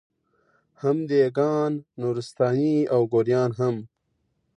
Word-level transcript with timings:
هم 0.81 0.97
دېګان، 1.09 1.73
نورستاني 2.01 2.75
او 2.93 3.01
ګوریان 3.13 3.51
هم 3.59 3.75